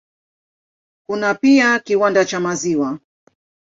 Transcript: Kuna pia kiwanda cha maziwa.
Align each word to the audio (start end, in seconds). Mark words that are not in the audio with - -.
Kuna 1.07 1.35
pia 1.35 1.79
kiwanda 1.79 2.25
cha 2.25 2.39
maziwa. 2.39 2.99